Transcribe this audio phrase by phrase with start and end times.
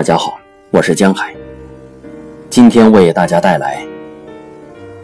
[0.00, 0.40] 大家好，
[0.70, 1.36] 我是江海。
[2.48, 3.86] 今天为大家带来，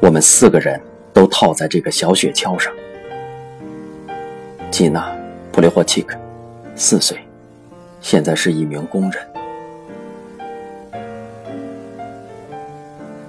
[0.01, 0.81] 我们四个人
[1.13, 2.73] 都套在这个小雪橇上。
[4.71, 5.03] 吉娜·
[5.53, 6.17] 普列霍奇克，
[6.75, 7.19] 四岁，
[8.01, 9.23] 现在是一名工人。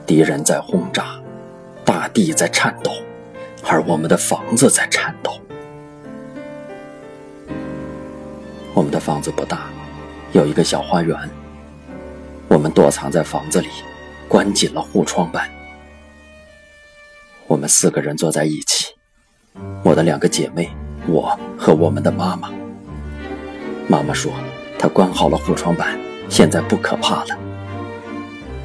[0.06, 1.20] 敌人在轰炸，
[1.84, 2.94] 大地在颤抖，
[3.66, 5.34] 而我们的房子在颤抖。
[8.74, 9.66] 我们的房子不大，
[10.32, 11.14] 有一个小花园。
[12.50, 13.68] 我们躲藏在房子里，
[14.28, 15.50] 关紧了护窗板。
[17.46, 18.94] 我们四个人坐在一起，
[19.84, 20.70] 我的两个姐妹，
[21.08, 22.50] 我和我们的妈妈。
[23.88, 24.32] 妈妈说，
[24.80, 27.38] 她关好了护窗板，现在不可怕了。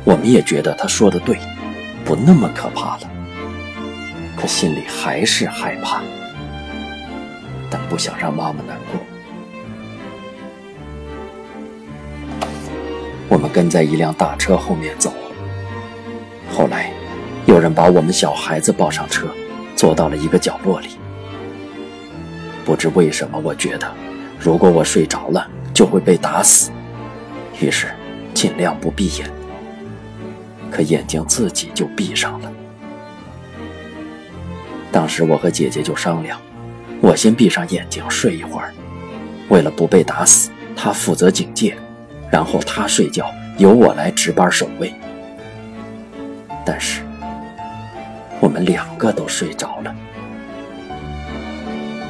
[0.04, 1.36] 我们也觉得她说的对，
[2.04, 3.10] 不那么可怕了。
[4.36, 6.02] 可心里还是害怕，
[7.68, 9.11] 但不想让妈妈难过。
[13.32, 15.10] 我们跟在一辆大车后面走。
[16.50, 16.92] 后来，
[17.46, 19.26] 有人把我们小孩子抱上车，
[19.74, 20.88] 坐到了一个角落里。
[22.62, 23.90] 不知为什么，我觉得
[24.38, 26.70] 如果我睡着了，就会被打死，
[27.58, 27.86] 于是
[28.34, 29.30] 尽量不闭眼。
[30.70, 32.52] 可眼睛自己就闭上了。
[34.92, 36.38] 当时我和姐姐就商量，
[37.00, 38.74] 我先闭上眼睛睡一会儿，
[39.48, 41.74] 为了不被打死，她负责警戒。
[42.32, 44.92] 然后他睡觉，由我来值班守卫。
[46.64, 47.02] 但是
[48.40, 49.94] 我们两个都睡着了。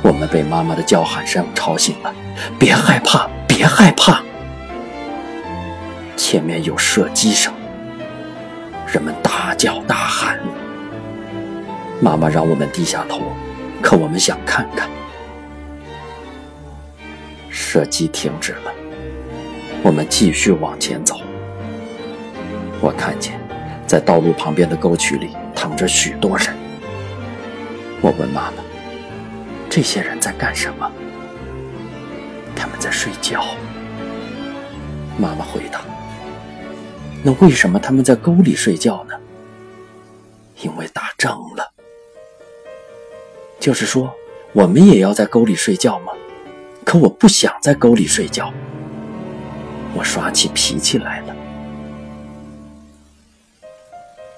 [0.01, 2.15] 我们被妈妈的叫喊声吵醒了，
[2.59, 4.23] 别害怕，别害怕。
[6.17, 7.53] 前面有射击声，
[8.87, 10.39] 人们大叫大喊。
[12.01, 13.21] 妈妈让我们低下头，
[13.81, 14.89] 可我们想看看。
[17.51, 18.73] 射击停止了。
[19.83, 21.21] 我们继续往前走。
[22.81, 23.39] 我看见，
[23.87, 26.47] 在道路旁边的沟渠里躺着许多人。
[28.01, 28.63] 我问妈妈
[29.69, 30.91] ：“这些人在干什么？”
[32.55, 33.45] 他们在睡觉。
[35.19, 35.81] 妈妈回答
[37.23, 39.15] ：“那为什么他们在沟里睡觉呢？”
[40.63, 41.73] 因为打仗了。
[43.59, 44.13] 就是说，
[44.53, 46.13] 我们也要在沟里睡觉吗？
[46.85, 48.53] 可我不想在沟里睡觉。
[49.95, 51.37] 我耍起脾气来了，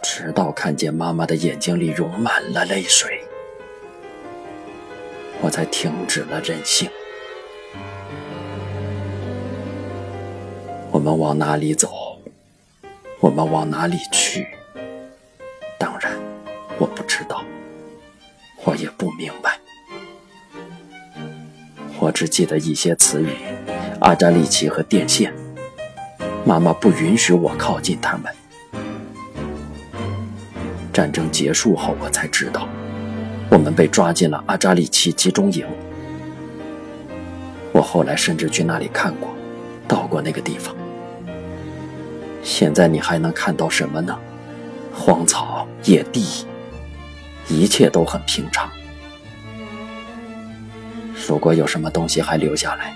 [0.03, 3.23] 直到看见妈妈的眼睛里涌满了泪水，
[5.41, 6.91] 我才停止了任性。
[10.91, 12.19] 我们往哪里走？
[13.21, 14.47] 我们往哪里去？
[15.79, 16.13] 当然，
[16.79, 17.45] 我不知道，
[18.65, 19.59] 我也不明白。
[22.01, 23.29] 我只记得一些词语：
[24.01, 25.33] 阿扎利奇和电线。
[26.45, 28.33] 妈妈不允许我靠近他们。
[30.93, 32.69] 战争结束后，我才知道，
[33.51, 35.67] 我们被抓进了阿扎里奇集中营。
[37.73, 39.35] 我后来甚至去那里看过，
[39.89, 40.77] 到过那个地方。
[42.43, 44.17] 现在你还能看到什么呢？
[44.95, 46.47] 荒草、野地，
[47.49, 48.71] 一切都很平常。
[51.27, 52.95] 如果有什么东西还留下来，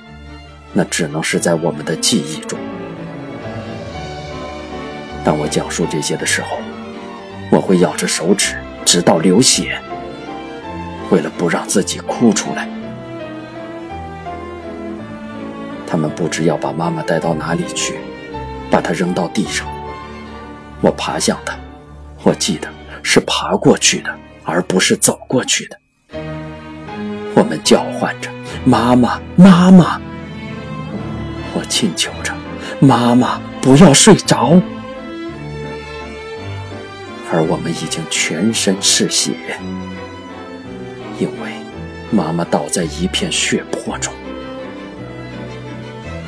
[0.74, 2.58] 那只能是在我们的记忆中。
[5.28, 6.56] 当我讲述这些的时候，
[7.52, 8.56] 我会咬着手指，
[8.86, 9.78] 直到流血，
[11.10, 12.66] 为了不让自己哭出来。
[15.86, 17.98] 他们不知要把妈妈带到哪里去，
[18.70, 19.66] 把她扔到地上。
[20.80, 21.54] 我爬向她，
[22.22, 22.66] 我记得
[23.02, 24.10] 是爬过去的，
[24.44, 25.78] 而不是走过去的。
[27.34, 28.30] 我们叫唤着
[28.64, 30.00] ：“妈妈，妈妈！”
[31.52, 32.32] 我请求着
[32.80, 34.58] ：“妈妈，不要睡着。”
[37.30, 39.32] 而我们已经全身是血，
[41.18, 41.52] 因为
[42.10, 44.12] 妈妈倒在一片血泊中。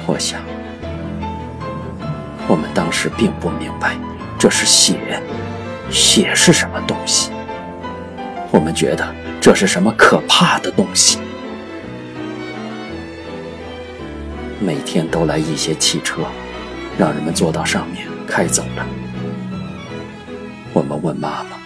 [0.06, 0.40] 我想，
[2.46, 3.96] 我们当时并不明白
[4.38, 5.22] 这是血，
[5.90, 7.30] 血是什么东西。
[8.50, 11.18] 我们觉得这是什么可怕的东西。
[14.58, 16.22] 每天都来一些汽车，
[16.98, 18.86] 让人们坐到上面开走了。
[20.80, 21.58] 我们问妈妈：“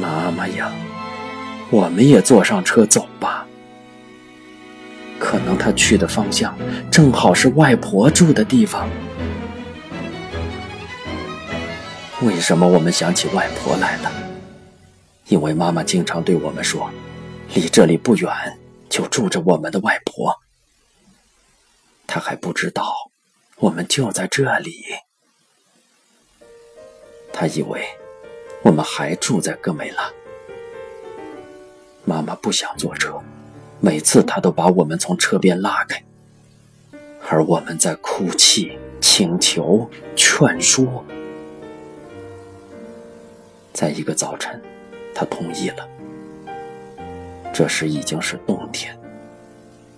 [0.00, 0.70] 妈妈呀，
[1.72, 3.44] 我们也坐上车走吧。
[5.18, 6.56] 可能他去的方向
[6.88, 8.88] 正好是外婆住的地方。
[12.22, 14.12] 为什么我们想起外婆来了？
[15.26, 16.88] 因为妈妈经常对我们说，
[17.54, 18.32] 离这里不远
[18.88, 20.32] 就住着我们的外婆。
[22.06, 22.94] 她还不知道，
[23.56, 24.72] 我们就在这里。
[27.36, 27.84] 他以为
[28.62, 30.08] 我们还住在戈美拉。
[32.04, 33.20] 妈妈不想坐车，
[33.80, 36.00] 每次她都把我们从车边拉开，
[37.28, 41.04] 而我们在哭泣、请求、劝说。
[43.72, 44.62] 在一个早晨，
[45.12, 45.88] 她同意了。
[47.52, 48.96] 这时已经是冬天，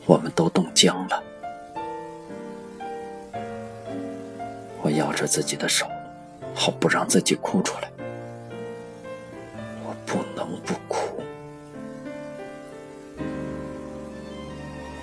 [0.07, 1.23] 我们都冻僵了。
[4.81, 5.87] 我摇着自己的手，
[6.57, 7.91] 好不让自己哭出来。
[9.85, 11.23] 我不能不哭。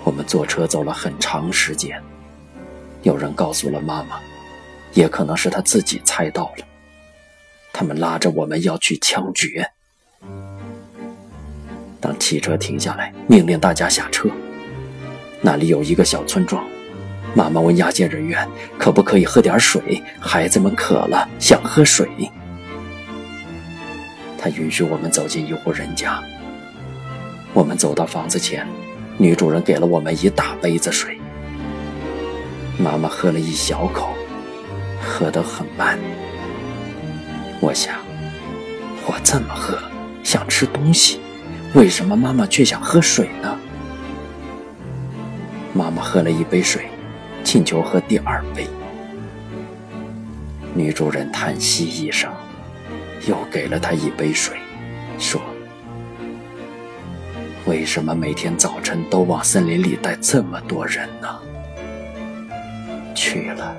[0.04, 2.02] 我们坐车走了很长时间，
[3.04, 4.20] 有人告诉了妈妈，
[4.94, 6.66] 也可能是她自己猜到了。
[7.72, 9.66] 他们拉着我们要去枪决。
[12.02, 14.28] 当汽车停下来，命令大家下车。
[15.40, 16.73] 那里有一个小村庄。
[17.36, 18.48] 妈妈问押解人员
[18.78, 20.04] ：“可不可以喝点水？
[20.20, 22.08] 孩子们渴了，想喝水。”
[24.38, 26.22] 他允许我们走进一户人家。
[27.54, 28.68] 我们走到房子前，
[29.18, 31.18] 女主人给了我们一大杯子水。
[32.78, 34.14] 妈妈喝了一小口，
[35.02, 35.98] 喝得很慢。
[37.60, 37.96] 我想，
[39.06, 39.80] 我这么喝，
[40.24, 41.20] 想吃东西，
[41.74, 43.58] 为什么妈妈却想喝水呢？
[45.74, 46.88] 妈妈喝了一杯水。
[47.44, 48.68] 请求喝第二杯。
[50.74, 52.32] 女主人叹息一声，
[53.28, 54.58] 又给了他一杯水，
[55.20, 55.40] 说
[57.68, 61.40] ：“为什么每天早晨都往森林里带这么多人呢？
[63.14, 63.76] 去了，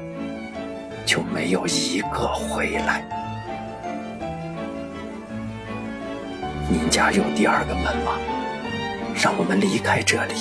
[1.04, 3.04] 就没有一个回来。
[6.70, 8.12] 您家有第二个门吗？
[9.20, 10.34] 让我们离开这里。”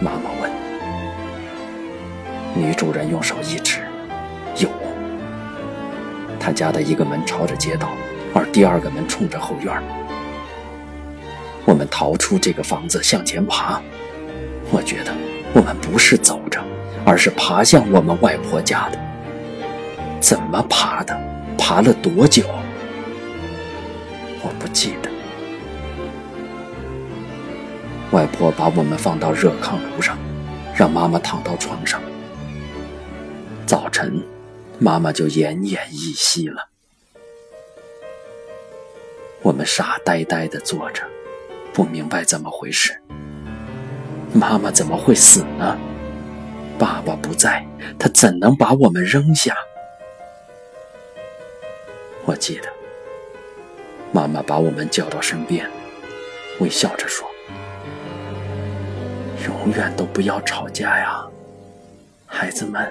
[0.00, 0.67] 妈妈问。
[2.58, 3.78] 女主人用手一指，
[4.56, 4.68] 有。
[6.40, 7.90] 他家的一个门朝着街道，
[8.34, 9.72] 而第二个门冲着后院。
[11.64, 13.80] 我们逃出这个房子，向前爬。
[14.72, 15.12] 我觉得
[15.54, 16.60] 我们不是走着，
[17.06, 18.98] 而是爬向我们外婆家的。
[20.20, 21.16] 怎么爬的？
[21.56, 22.42] 爬了多久？
[24.42, 25.08] 我不记得。
[28.10, 30.18] 外婆把我们放到热炕炉上，
[30.74, 32.00] 让妈妈躺到床上。
[33.68, 34.26] 早晨，
[34.78, 36.70] 妈妈就奄奄一息了。
[39.42, 41.02] 我们傻呆呆的坐着，
[41.70, 42.98] 不明白怎么回事。
[44.32, 45.78] 妈妈怎么会死呢？
[46.78, 47.62] 爸爸不在，
[47.98, 49.54] 他怎能把我们扔下？
[52.24, 52.72] 我记得，
[54.12, 55.70] 妈妈把我们叫到身边，
[56.60, 57.28] 微笑着说
[59.44, 61.22] ：“永远都不要吵架呀，
[62.24, 62.90] 孩子们。”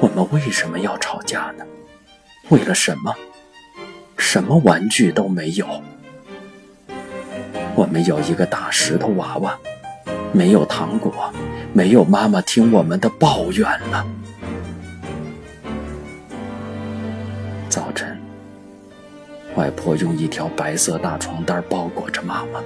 [0.00, 1.64] 我们为什么要吵架呢？
[2.48, 3.14] 为了什么？
[4.16, 5.66] 什么玩具都没有。
[7.74, 9.58] 我们有一个大石头娃娃，
[10.32, 11.30] 没有糖果，
[11.74, 14.06] 没有妈妈听我们的抱怨了。
[17.68, 18.18] 早晨，
[19.54, 22.62] 外婆用一条白色大床单包裹着妈妈，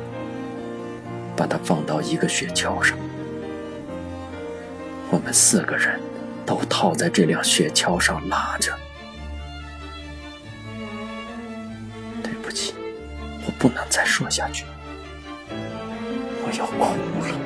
[1.36, 2.96] 把她放到一个雪橇上。
[5.10, 6.00] 我们四个人。
[6.46, 8.72] 都套在这辆雪橇上拉着。
[12.22, 12.74] 对不起，
[13.46, 14.64] 我不能再说下去，
[15.50, 16.94] 我要哭
[17.26, 17.43] 了。